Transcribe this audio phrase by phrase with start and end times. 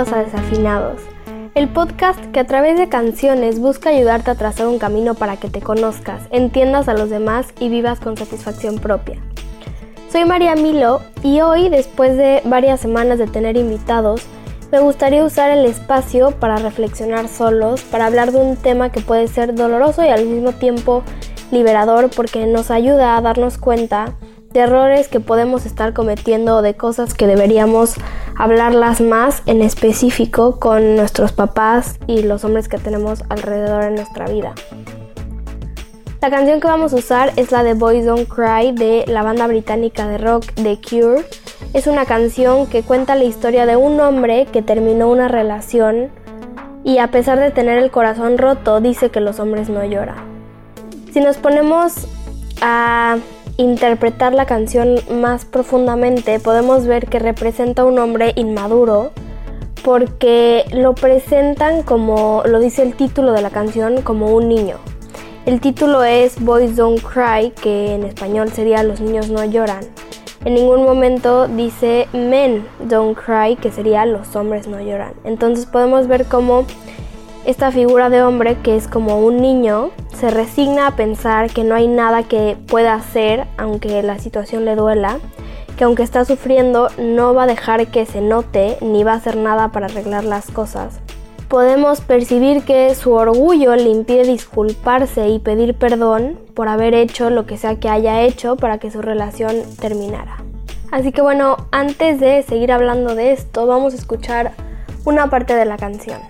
[0.00, 1.02] A Desafinados,
[1.54, 5.50] el podcast que a través de canciones busca ayudarte a trazar un camino para que
[5.50, 9.18] te conozcas, entiendas a los demás y vivas con satisfacción propia.
[10.10, 14.22] Soy María Milo y hoy, después de varias semanas de tener invitados,
[14.72, 19.28] me gustaría usar el espacio para reflexionar solos, para hablar de un tema que puede
[19.28, 21.02] ser doloroso y al mismo tiempo
[21.50, 24.14] liberador porque nos ayuda a darnos cuenta
[24.50, 27.96] de errores que podemos estar cometiendo o de cosas que deberíamos
[28.40, 34.26] hablarlas más en específico con nuestros papás y los hombres que tenemos alrededor en nuestra
[34.28, 34.54] vida.
[36.22, 39.46] La canción que vamos a usar es la de Boys Don't Cry de la banda
[39.46, 41.22] británica de rock The Cure.
[41.74, 46.08] Es una canción que cuenta la historia de un hombre que terminó una relación
[46.82, 50.16] y a pesar de tener el corazón roto dice que los hombres no lloran.
[51.12, 52.06] Si nos ponemos
[52.62, 53.18] a
[53.60, 59.12] interpretar la canción más profundamente, podemos ver que representa a un hombre inmaduro
[59.84, 64.76] porque lo presentan como, lo dice el título de la canción, como un niño.
[65.46, 69.84] El título es Boys Don't Cry, que en español sería Los niños no lloran.
[70.44, 75.12] En ningún momento dice Men Don't Cry, que sería Los hombres no lloran.
[75.24, 76.66] Entonces podemos ver cómo
[77.50, 81.74] esta figura de hombre, que es como un niño, se resigna a pensar que no
[81.74, 85.18] hay nada que pueda hacer aunque la situación le duela,
[85.76, 89.36] que aunque está sufriendo no va a dejar que se note ni va a hacer
[89.36, 91.00] nada para arreglar las cosas.
[91.48, 97.46] Podemos percibir que su orgullo le impide disculparse y pedir perdón por haber hecho lo
[97.46, 100.36] que sea que haya hecho para que su relación terminara.
[100.92, 104.52] Así que bueno, antes de seguir hablando de esto, vamos a escuchar
[105.04, 106.20] una parte de la canción.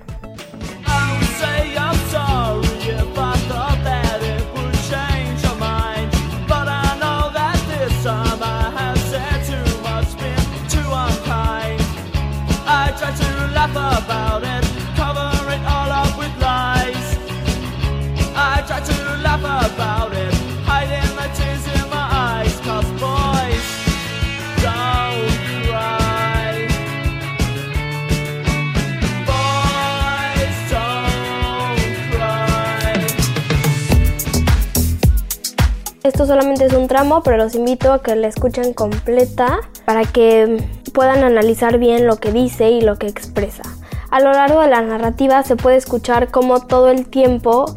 [36.21, 40.63] Esto solamente es un tramo, pero los invito a que la escuchen completa para que
[40.93, 43.63] puedan analizar bien lo que dice y lo que expresa.
[44.11, 47.75] A lo largo de la narrativa se puede escuchar cómo todo el tiempo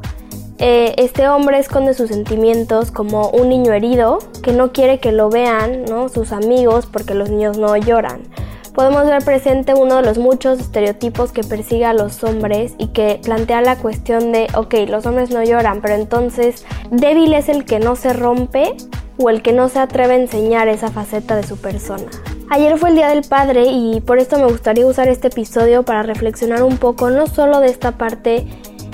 [0.58, 5.30] eh, este hombre esconde sus sentimientos como un niño herido que no quiere que lo
[5.30, 6.09] vean ¿no?
[6.09, 8.24] sus amigos porque los niños no lloran.
[8.73, 13.19] Podemos ver presente uno de los muchos estereotipos que persigue a los hombres y que
[13.23, 17.79] plantea la cuestión de, ok, los hombres no lloran, pero entonces débil es el que
[17.79, 18.75] no se rompe
[19.17, 22.06] o el que no se atreve a enseñar esa faceta de su persona.
[22.50, 26.01] Ayer fue el Día del Padre y por esto me gustaría usar este episodio para
[26.01, 28.47] reflexionar un poco no solo de esta parte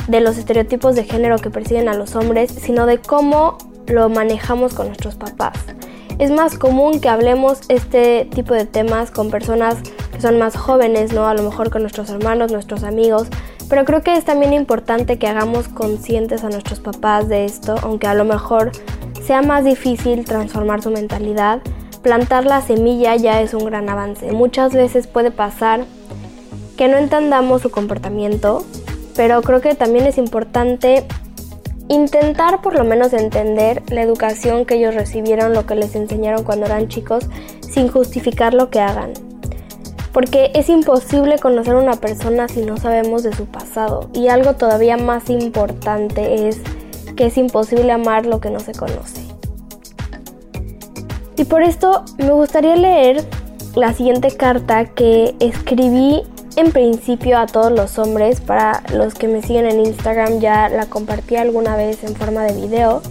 [0.10, 4.74] de los estereotipos de género que persiguen a los hombres, sino de cómo lo manejamos
[4.74, 5.54] con nuestros papás.
[6.20, 9.78] Es más común que hablemos este tipo de temas con personas
[10.12, 11.28] que son más jóvenes, ¿no?
[11.28, 13.28] A lo mejor con nuestros hermanos, nuestros amigos,
[13.70, 18.06] pero creo que es también importante que hagamos conscientes a nuestros papás de esto, aunque
[18.06, 18.72] a lo mejor
[19.24, 21.62] sea más difícil transformar su mentalidad
[22.02, 24.32] plantar la semilla ya es un gran avance.
[24.32, 25.86] Muchas veces puede pasar
[26.78, 28.66] que no entendamos su comportamiento,
[29.16, 31.06] pero creo que también es importante
[31.90, 36.66] intentar por lo menos entender la educación que ellos recibieron, lo que les enseñaron cuando
[36.66, 37.28] eran chicos,
[37.62, 39.14] sin justificar lo que hagan.
[40.12, 44.10] porque es imposible conocer a una persona si no sabemos de su pasado.
[44.12, 46.60] Y algo todavía más importante es
[47.16, 49.22] que es imposible amar lo que no se conoce.
[51.38, 53.24] Y por esto me gustaría leer
[53.76, 56.24] la siguiente carta que escribí
[56.60, 58.42] en principio a todos los hombres.
[58.42, 62.54] Para los que me siguen en Instagram ya la compartí alguna vez en forma de
[62.54, 63.02] video.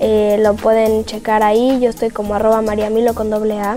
[0.00, 1.78] Eh, lo pueden checar ahí.
[1.80, 3.76] Yo estoy como arroba mariamilo con doble A.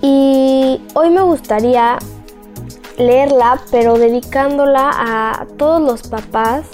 [0.00, 1.98] Y hoy me gustaría
[2.98, 6.64] leerla, pero dedicándola a todos los papás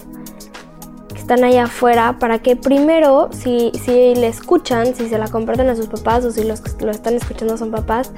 [1.09, 5.69] que están allá afuera para que primero, si, si le escuchan, si se la comparten
[5.69, 8.12] a sus papás o si los que lo están escuchando son papás,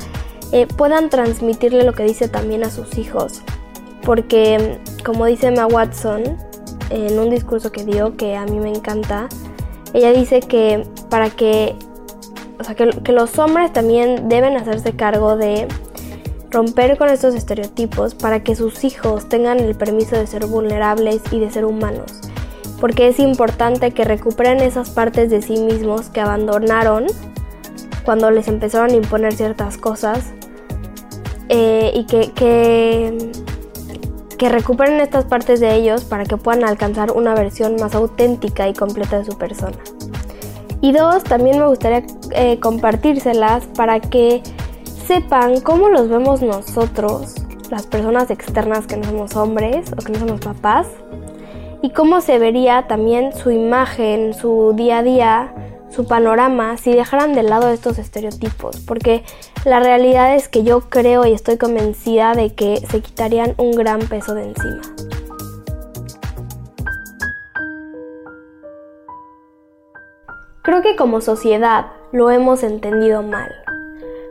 [0.52, 3.42] eh, puedan transmitirle lo que dice también a sus hijos.
[4.02, 6.22] Porque, como dice Emma Watson
[6.90, 9.28] en un discurso que dio, que a mí me encanta,
[9.92, 11.76] ella dice que para que
[12.60, 15.66] o sea, que, los hombres también deben hacerse cargo de
[16.50, 21.40] romper con estos estereotipos para que sus hijos tengan el permiso de ser vulnerables y
[21.40, 22.20] de ser humanos.
[22.78, 27.06] Porque es importante que recuperen esas partes de sí mismos que abandonaron
[28.04, 30.32] cuando les empezaron a imponer ciertas cosas
[31.52, 33.32] eh, y que, que,
[34.38, 38.72] que recuperen estas partes de ellos para que puedan alcanzar una versión más auténtica y
[38.72, 39.76] completa de su persona.
[40.80, 44.42] Y dos, también me gustaría eh, compartírselas para que
[45.06, 47.34] sepan cómo los vemos nosotros,
[47.68, 50.86] las personas externas que no somos hombres o que no somos papás,
[51.82, 55.54] y cómo se vería también su imagen, su día a día,
[55.90, 59.24] su panorama si dejaran de lado estos estereotipos, porque
[59.64, 64.00] la realidad es que yo creo y estoy convencida de que se quitarían un gran
[64.00, 64.82] peso de encima.
[70.62, 73.50] Creo que como sociedad lo hemos entendido mal.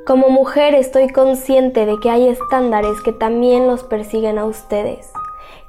[0.05, 5.11] Como mujer estoy consciente de que hay estándares que también los persiguen a ustedes,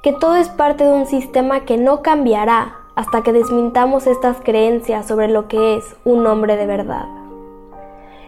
[0.01, 5.07] que todo es parte de un sistema que no cambiará hasta que desmintamos estas creencias
[5.07, 7.05] sobre lo que es un hombre de verdad.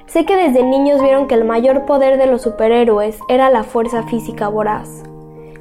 [0.08, 4.02] Sé que desde niños vieron que el mayor poder de los superhéroes era la fuerza
[4.02, 5.04] física voraz,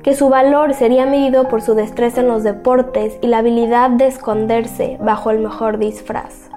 [0.03, 4.07] que su valor sería medido por su destreza en los deportes y la habilidad de
[4.07, 6.49] esconderse bajo el mejor disfraz.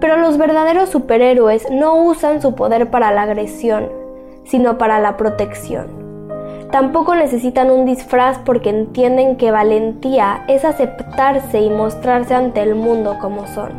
[0.00, 3.90] Pero los verdaderos superhéroes no usan su poder para la agresión,
[4.44, 6.05] sino para la protección.
[6.70, 13.16] Tampoco necesitan un disfraz porque entienden que valentía es aceptarse y mostrarse ante el mundo
[13.20, 13.70] como son.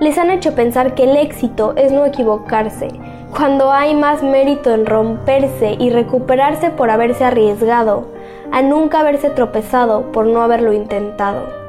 [0.00, 2.88] Les han hecho pensar que el éxito es no equivocarse,
[3.36, 8.08] cuando hay más mérito en romperse y recuperarse por haberse arriesgado,
[8.50, 11.62] a nunca haberse tropezado por no haberlo intentado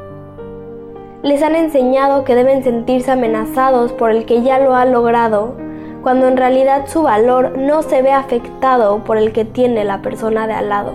[1.23, 5.55] les han enseñado que deben sentirse amenazados por el que ya lo ha logrado,
[6.03, 10.45] cuando en realidad su valor no se ve afectado por el que tiene la persona
[10.45, 10.91] de al lado.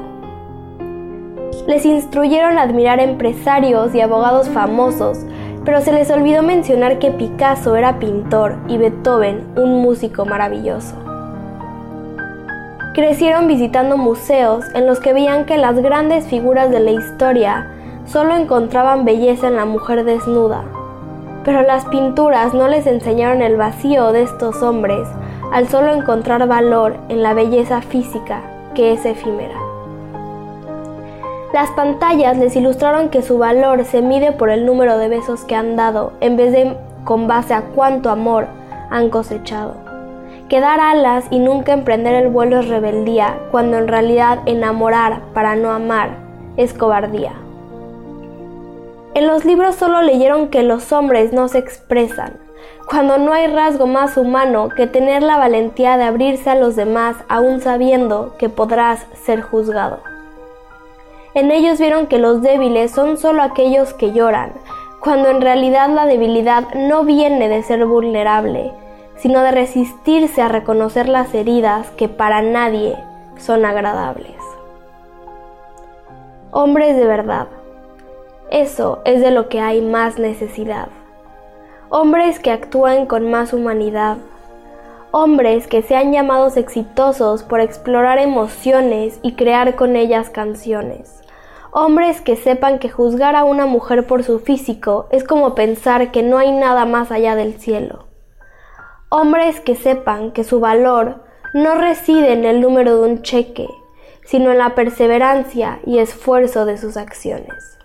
[1.67, 5.19] Les instruyeron a admirar empresarios y abogados famosos,
[5.65, 10.95] pero se les olvidó mencionar que Picasso era pintor y Beethoven un músico maravilloso.
[12.95, 17.71] Crecieron visitando museos en los que veían que las grandes figuras de la historia
[18.07, 20.65] solo encontraban belleza en la mujer desnuda.
[21.49, 25.09] Pero las pinturas no les enseñaron el vacío de estos hombres
[25.51, 28.43] al solo encontrar valor en la belleza física
[28.75, 29.55] que es efímera.
[31.55, 35.55] Las pantallas les ilustraron que su valor se mide por el número de besos que
[35.55, 38.47] han dado en vez de con base a cuánto amor
[38.91, 39.73] han cosechado.
[40.51, 45.57] Que dar alas y nunca emprender el vuelo es rebeldía, cuando en realidad enamorar para
[45.57, 46.11] no amar
[46.59, 47.48] es cobardía.
[49.19, 52.35] En los libros solo leyeron que los hombres no se expresan,
[52.89, 57.17] cuando no hay rasgo más humano que tener la valentía de abrirse a los demás
[57.29, 59.99] aún sabiendo que podrás ser juzgado.
[61.35, 64.53] En ellos vieron que los débiles son solo aquellos que lloran,
[65.01, 68.71] cuando en realidad la debilidad no viene de ser vulnerable,
[69.17, 72.97] sino de resistirse a reconocer las heridas que para nadie
[73.37, 74.37] son agradables.
[76.53, 77.49] Hombres de verdad,
[78.51, 80.89] eso es de lo que hay más necesidad.
[81.91, 84.17] Hombres que actúan con más humanidad.
[85.11, 91.23] Hombres que sean llamados exitosos por explorar emociones y crear con ellas canciones.
[91.71, 96.23] Hombres que sepan que juzgar a una mujer por su físico es como pensar que
[96.23, 98.07] no hay nada más allá del cielo.
[99.11, 101.23] Hombres que sepan que su valor
[101.55, 103.69] no reside en el número de un cheque,
[104.25, 107.78] sino en la perseverancia y esfuerzo de sus acciones.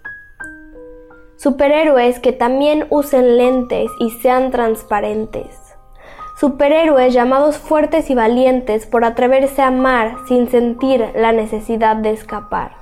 [1.43, 5.75] Superhéroes que también usen lentes y sean transparentes.
[6.39, 12.77] superhéroes llamados fuertes y valientes por atreverse a amar sin sentir la necesidad de escapar.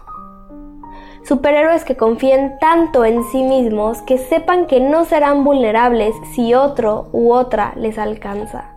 [1.24, 7.08] Superhéroes que confíen tanto en sí mismos que sepan que no serán vulnerables si otro
[7.14, 8.71] u otra les alcanza.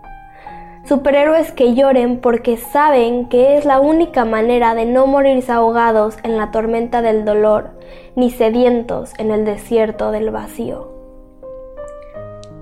[0.86, 6.36] Superhéroes que lloren porque saben que es la única manera de no morirse ahogados en
[6.36, 7.70] la tormenta del dolor,
[8.16, 10.90] ni sedientos en el desierto del vacío.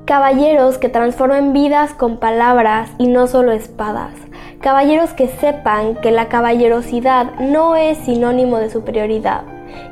[0.04, 4.14] Caballeros que transformen vidas con palabras y no solo espadas.
[4.60, 9.42] Caballeros que sepan que la caballerosidad no es sinónimo de superioridad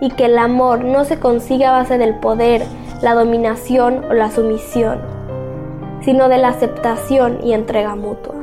[0.00, 2.62] y que el amor no se consigue a base del poder,
[3.02, 5.19] la dominación o la sumisión
[6.04, 8.34] sino de la aceptación y entrega mutua.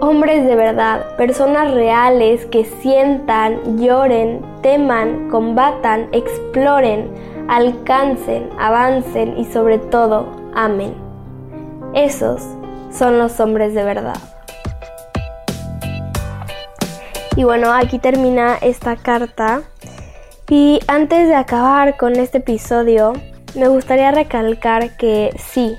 [0.00, 7.10] Hombres de verdad, personas reales que sientan, lloren, teman, combatan, exploren,
[7.48, 10.94] alcancen, avancen y sobre todo amen.
[11.92, 12.42] Esos
[12.90, 14.16] son los hombres de verdad.
[17.36, 19.62] Y bueno, aquí termina esta carta.
[20.48, 23.12] Y antes de acabar con este episodio,
[23.54, 25.76] me gustaría recalcar que sí,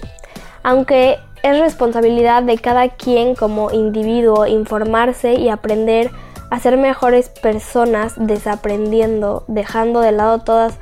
[0.63, 6.11] aunque es responsabilidad de cada quien como individuo informarse y aprender
[6.49, 10.73] a ser mejores personas desaprendiendo, dejando de lado todos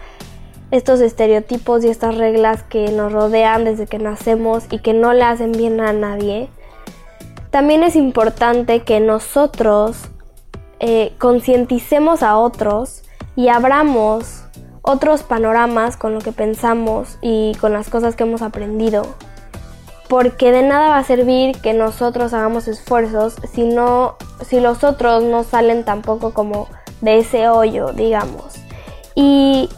[0.71, 5.23] estos estereotipos y estas reglas que nos rodean desde que nacemos y que no le
[5.23, 6.49] hacen bien a nadie.
[7.51, 10.09] También es importante que nosotros
[10.79, 13.03] eh, concienticemos a otros
[13.35, 14.43] y abramos
[14.81, 19.03] otros panoramas con lo que pensamos y con las cosas que hemos aprendido
[20.09, 25.23] porque de nada va a servir que nosotros hagamos esfuerzos si no, si los otros
[25.23, 26.67] no salen tampoco como
[27.01, 28.55] de ese hoyo, digamos.
[29.13, 29.69] Y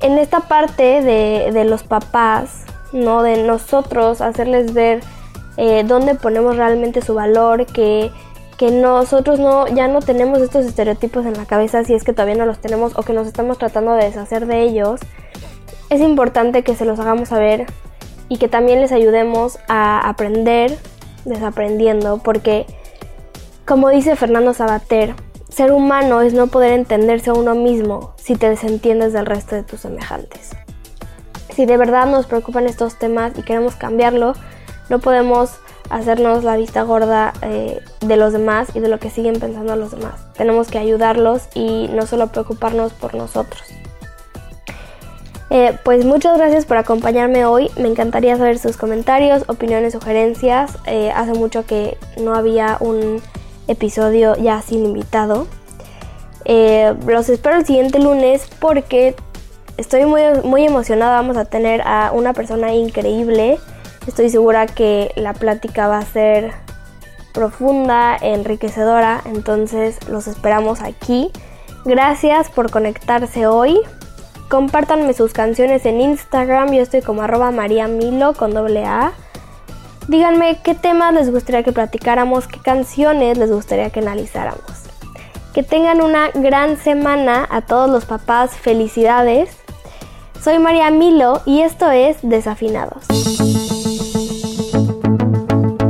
[0.00, 3.24] en esta parte de, los papás, ¿no?
[3.24, 5.02] De nosotros hacerles ver
[5.56, 8.12] eh, dónde ponemos realmente su valor, que,
[8.58, 12.36] que nosotros no, ya no tenemos estos estereotipos en la cabeza si es que todavía
[12.36, 15.00] no los tenemos o que nos estamos tratando de deshacer de ellos.
[15.88, 17.66] Es importante que se los hagamos saber
[18.30, 20.78] y que también les ayudemos a aprender
[21.26, 22.64] desaprendiendo, porque
[23.66, 25.14] como dice Fernando Sabater,
[25.50, 29.64] ser humano es no poder entenderse a uno mismo si te desentiendes del resto de
[29.64, 30.52] tus semejantes.
[31.54, 34.34] Si de verdad nos preocupan estos temas y queremos cambiarlo,
[34.88, 35.58] no podemos
[35.90, 39.90] hacernos la vista gorda eh, de los demás y de lo que siguen pensando los
[39.90, 40.32] demás.
[40.34, 43.62] Tenemos que ayudarlos y no solo preocuparnos por nosotros.
[45.50, 47.70] Eh, pues muchas gracias por acompañarme hoy.
[47.76, 50.78] Me encantaría saber sus comentarios, opiniones, sugerencias.
[50.86, 53.20] Eh, hace mucho que no había un
[53.66, 55.48] episodio ya sin invitado.
[56.44, 59.16] Eh, los espero el siguiente lunes porque
[59.76, 61.20] estoy muy, muy emocionada.
[61.20, 63.58] Vamos a tener a una persona increíble.
[64.06, 66.52] Estoy segura que la plática va a ser
[67.34, 69.20] profunda, enriquecedora.
[69.24, 71.32] Entonces los esperamos aquí.
[71.84, 73.80] Gracias por conectarse hoy.
[74.50, 79.12] Compártanme sus canciones en Instagram, yo estoy como arroba mariamilo con doble A.
[80.08, 84.64] Díganme qué temas les gustaría que platicáramos, qué canciones les gustaría que analizáramos.
[85.54, 89.56] Que tengan una gran semana a todos los papás, felicidades.
[90.42, 93.04] Soy María Milo y esto es Desafinados.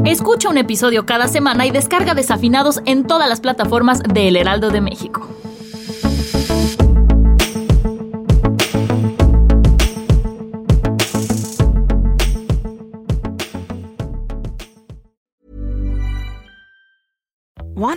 [0.04, 4.68] Escucha un episodio cada semana y descarga Desafinados en todas las plataformas de El Heraldo
[4.68, 5.26] de México.